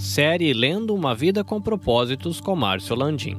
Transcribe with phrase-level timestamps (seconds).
[0.00, 3.38] Série Lendo uma Vida com Propósitos com Márcio Landim.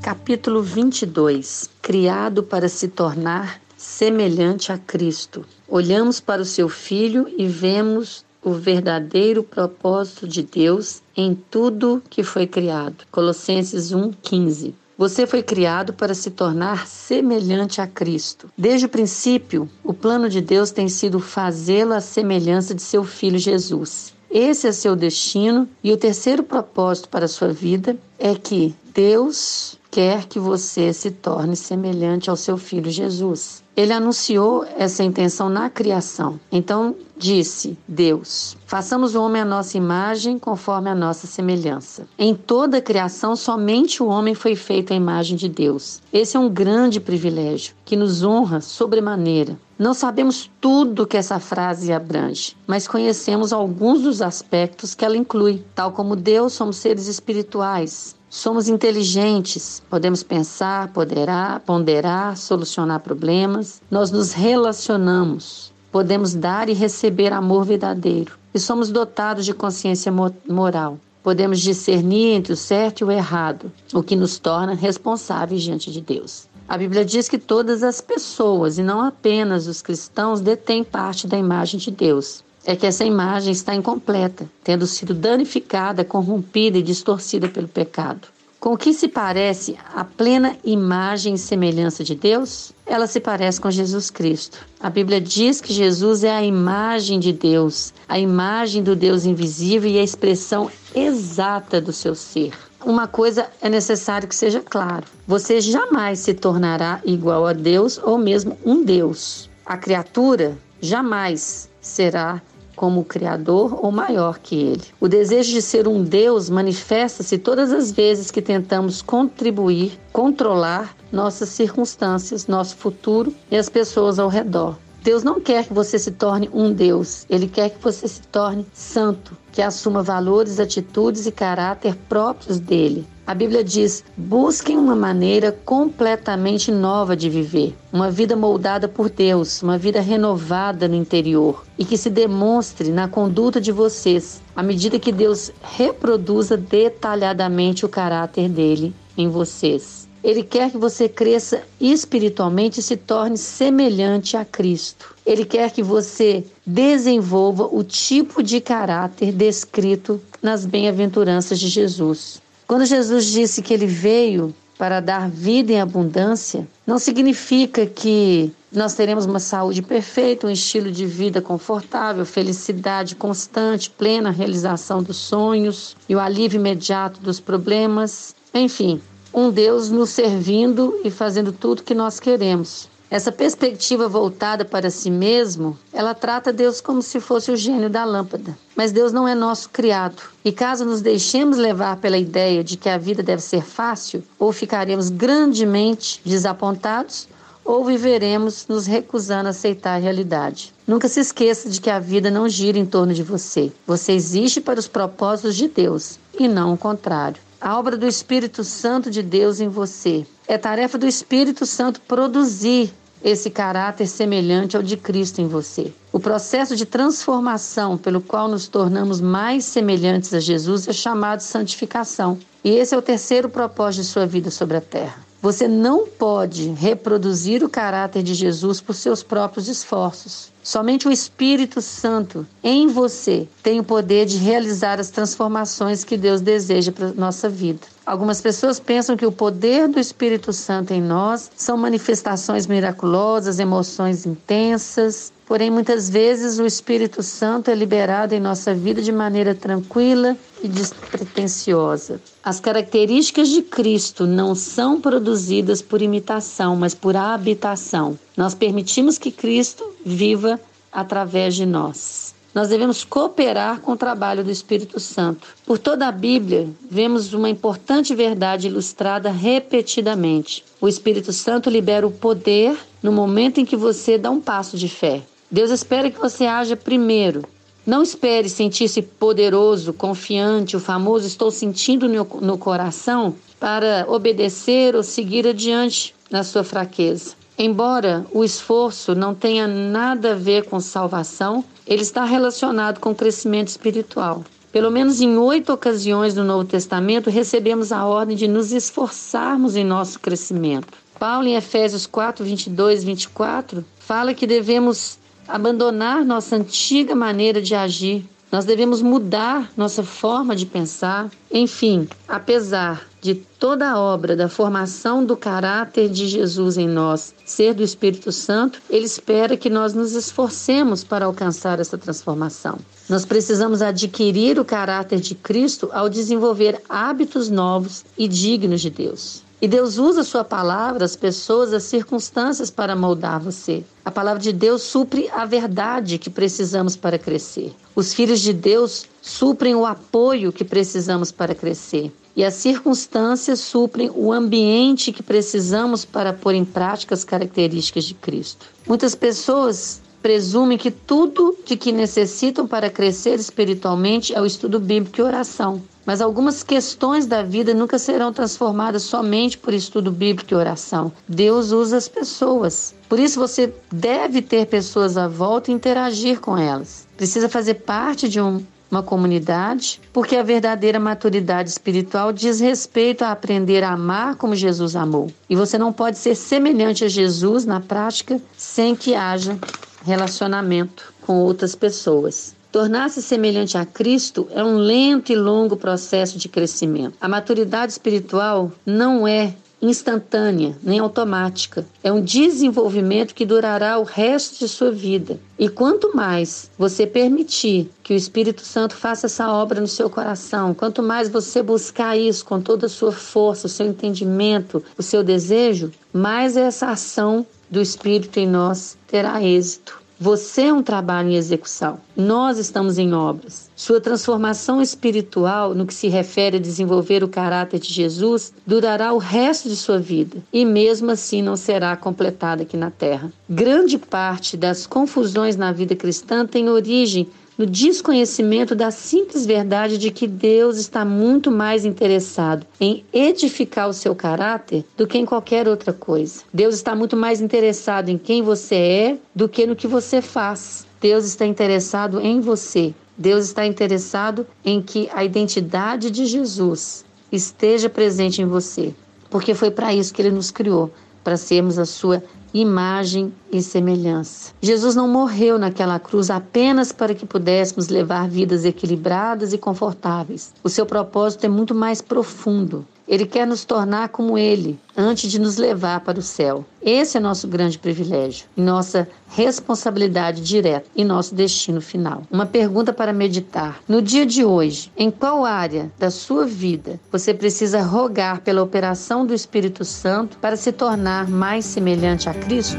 [0.00, 5.44] Capítulo 22 Criado para se tornar semelhante a Cristo.
[5.68, 12.22] Olhamos para o seu Filho e vemos o verdadeiro propósito de Deus em tudo que
[12.22, 13.04] foi criado.
[13.10, 14.74] Colossenses 1:15.
[14.96, 18.50] Você foi criado para se tornar semelhante a Cristo.
[18.56, 23.38] Desde o princípio, o plano de Deus tem sido fazê-lo à semelhança de seu filho
[23.38, 24.16] Jesus.
[24.30, 29.78] Esse é seu destino e o terceiro propósito para a sua vida é que Deus
[29.90, 33.62] quer que você se torne semelhante ao seu filho Jesus.
[33.76, 36.38] Ele anunciou essa intenção na criação.
[36.50, 42.06] Então disse Deus: façamos o homem à nossa imagem, conforme a nossa semelhança.
[42.18, 46.02] Em toda a criação, somente o homem foi feito à imagem de Deus.
[46.12, 49.56] Esse é um grande privilégio que nos honra sobremaneira.
[49.78, 55.64] Não sabemos tudo que essa frase abrange, mas conhecemos alguns dos aspectos que ela inclui.
[55.74, 63.80] Tal como Deus, somos seres espirituais, Somos inteligentes, podemos pensar, poderá, ponderar, solucionar problemas.
[63.90, 68.38] Nós nos relacionamos, podemos dar e receber amor verdadeiro.
[68.52, 70.12] E somos dotados de consciência
[70.46, 70.98] moral.
[71.22, 76.02] Podemos discernir entre o certo e o errado, o que nos torna responsáveis diante de
[76.02, 76.46] Deus.
[76.68, 81.38] A Bíblia diz que todas as pessoas, e não apenas os cristãos, detêm parte da
[81.38, 87.48] imagem de Deus é que essa imagem está incompleta, tendo sido danificada, corrompida e distorcida
[87.48, 88.28] pelo pecado.
[88.60, 92.72] Com o que se parece a plena imagem e semelhança de Deus?
[92.84, 94.58] Ela se parece com Jesus Cristo.
[94.78, 99.90] A Bíblia diz que Jesus é a imagem de Deus, a imagem do Deus invisível
[99.90, 102.52] e a expressão exata do seu ser.
[102.84, 108.16] Uma coisa é necessário que seja claro: você jamais se tornará igual a Deus ou
[108.16, 109.50] mesmo um Deus.
[109.66, 112.40] A criatura jamais será
[112.78, 114.84] como Criador ou maior que ele.
[115.00, 121.48] O desejo de ser um Deus manifesta-se todas as vezes que tentamos contribuir, controlar nossas
[121.48, 124.76] circunstâncias, nosso futuro e as pessoas ao redor.
[125.02, 128.66] Deus não quer que você se torne um Deus, Ele quer que você se torne
[128.72, 133.06] santo, que assuma valores, atitudes e caráter próprios dele.
[133.26, 139.62] A Bíblia diz: busquem uma maneira completamente nova de viver, uma vida moldada por Deus,
[139.62, 144.98] uma vida renovada no interior e que se demonstre na conduta de vocês, à medida
[144.98, 150.07] que Deus reproduza detalhadamente o caráter dele em vocês.
[150.22, 155.14] Ele quer que você cresça espiritualmente e se torne semelhante a Cristo.
[155.24, 162.40] Ele quer que você desenvolva o tipo de caráter descrito nas bem-aventuranças de Jesus.
[162.66, 168.94] Quando Jesus disse que ele veio para dar vida em abundância, não significa que nós
[168.94, 175.96] teremos uma saúde perfeita, um estilo de vida confortável, felicidade constante, plena realização dos sonhos
[176.08, 178.34] e o alívio imediato dos problemas.
[178.52, 179.00] Enfim,
[179.32, 182.88] um Deus nos servindo e fazendo tudo que nós queremos.
[183.10, 188.04] Essa perspectiva voltada para si mesmo, ela trata Deus como se fosse o gênio da
[188.04, 188.56] lâmpada.
[188.76, 190.22] Mas Deus não é nosso criado.
[190.44, 194.52] E caso nos deixemos levar pela ideia de que a vida deve ser fácil, ou
[194.52, 197.26] ficaremos grandemente desapontados,
[197.64, 200.74] ou viveremos nos recusando a aceitar a realidade.
[200.86, 203.72] Nunca se esqueça de que a vida não gira em torno de você.
[203.86, 207.40] Você existe para os propósitos de Deus e não o contrário.
[207.60, 210.24] A obra do Espírito Santo de Deus em você.
[210.46, 215.92] É tarefa do Espírito Santo produzir esse caráter semelhante ao de Cristo em você.
[216.12, 222.38] O processo de transformação pelo qual nos tornamos mais semelhantes a Jesus é chamado santificação.
[222.62, 225.26] E esse é o terceiro propósito de sua vida sobre a terra.
[225.42, 230.52] Você não pode reproduzir o caráter de Jesus por seus próprios esforços.
[230.68, 236.42] Somente o Espírito Santo em você tem o poder de realizar as transformações que Deus
[236.42, 237.86] deseja para nossa vida.
[238.04, 244.26] Algumas pessoas pensam que o poder do Espírito Santo em nós são manifestações miraculosas, emoções
[244.26, 250.36] intensas, Porém, muitas vezes o Espírito Santo é liberado em nossa vida de maneira tranquila
[250.62, 252.20] e despretensiosa.
[252.44, 258.18] As características de Cristo não são produzidas por imitação, mas por habitação.
[258.36, 260.60] Nós permitimos que Cristo viva
[260.92, 262.34] através de nós.
[262.54, 265.46] Nós devemos cooperar com o trabalho do Espírito Santo.
[265.64, 270.64] Por toda a Bíblia, vemos uma importante verdade ilustrada repetidamente.
[270.80, 274.88] O Espírito Santo libera o poder no momento em que você dá um passo de
[274.88, 275.22] fé.
[275.50, 277.42] Deus espera que você haja primeiro.
[277.86, 285.46] Não espere sentir-se poderoso, confiante, o famoso estou sentindo no, coração para obedecer ou seguir
[285.46, 287.37] adiante na sua fraqueza.
[287.60, 293.66] Embora o esforço não tenha nada a ver com salvação, ele está relacionado com crescimento
[293.66, 294.44] espiritual.
[294.70, 299.82] Pelo menos em oito ocasiões no Novo Testamento recebemos a ordem de nos esforçarmos em
[299.82, 300.96] nosso crescimento.
[301.18, 305.18] Paulo, em Efésios 4, 22 e 24, fala que devemos
[305.48, 308.24] abandonar nossa antiga maneira de agir.
[308.50, 311.30] Nós devemos mudar nossa forma de pensar.
[311.52, 317.74] Enfim, apesar de toda a obra da formação do caráter de Jesus em nós ser
[317.74, 322.78] do Espírito Santo, ele espera que nós nos esforcemos para alcançar essa transformação.
[323.08, 329.42] Nós precisamos adquirir o caráter de Cristo ao desenvolver hábitos novos e dignos de Deus.
[329.60, 333.82] E Deus usa a sua palavra, as pessoas, as circunstâncias para moldar você.
[334.04, 337.74] A palavra de Deus supre a verdade que precisamos para crescer.
[337.94, 342.12] Os filhos de Deus suprem o apoio que precisamos para crescer.
[342.36, 348.14] E as circunstâncias suprem o ambiente que precisamos para pôr em prática as características de
[348.14, 348.66] Cristo.
[348.86, 355.20] Muitas pessoas presumem que tudo de que necessitam para crescer espiritualmente é o estudo bíblico
[355.20, 355.82] e oração.
[356.08, 361.12] Mas algumas questões da vida nunca serão transformadas somente por estudo bíblico e oração.
[361.28, 362.94] Deus usa as pessoas.
[363.10, 367.06] Por isso você deve ter pessoas à volta e interagir com elas.
[367.14, 373.30] Precisa fazer parte de um, uma comunidade, porque a verdadeira maturidade espiritual diz respeito a
[373.30, 375.30] aprender a amar como Jesus amou.
[375.46, 379.58] E você não pode ser semelhante a Jesus na prática sem que haja
[380.06, 382.56] relacionamento com outras pessoas.
[382.70, 387.14] Tornar-se semelhante a Cristo é um lento e longo processo de crescimento.
[387.20, 391.86] A maturidade espiritual não é instantânea nem automática.
[392.02, 395.38] É um desenvolvimento que durará o resto de sua vida.
[395.58, 400.74] E quanto mais você permitir que o Espírito Santo faça essa obra no seu coração,
[400.74, 405.22] quanto mais você buscar isso com toda a sua força, o seu entendimento, o seu
[405.22, 409.98] desejo, mais essa ação do Espírito em nós terá êxito.
[410.20, 412.00] Você é um trabalho em execução.
[412.16, 413.70] Nós estamos em obras.
[413.76, 419.18] Sua transformação espiritual, no que se refere a desenvolver o caráter de Jesus, durará o
[419.18, 423.32] resto de sua vida e, mesmo assim, não será completada aqui na terra.
[423.48, 427.28] Grande parte das confusões na vida cristã tem origem
[427.58, 433.92] no desconhecimento da simples verdade de que Deus está muito mais interessado em edificar o
[433.92, 436.42] seu caráter do que em qualquer outra coisa.
[436.54, 440.86] Deus está muito mais interessado em quem você é do que no que você faz.
[441.00, 442.94] Deus está interessado em você.
[443.16, 448.94] Deus está interessado em que a identidade de Jesus esteja presente em você,
[449.28, 450.92] porque foi para isso que ele nos criou,
[451.24, 452.22] para sermos a sua
[452.52, 454.52] imagem e semelhança.
[454.60, 460.52] Jesus não morreu naquela cruz apenas para que pudéssemos levar vidas equilibradas e confortáveis.
[460.62, 462.86] O seu propósito é muito mais profundo.
[463.08, 466.64] Ele quer nos tornar como Ele, antes de nos levar para o céu.
[466.82, 472.22] Esse é nosso grande privilégio, nossa responsabilidade direta e nosso destino final.
[472.30, 473.80] Uma pergunta para meditar.
[473.88, 479.26] No dia de hoje, em qual área da sua vida você precisa rogar pela operação
[479.26, 482.78] do Espírito Santo para se tornar mais semelhante a Cristo?